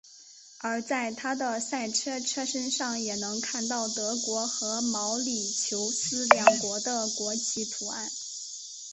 [0.61, 8.09] 而在他的赛车车身上也能看到德国和毛里求斯两国的国旗图案。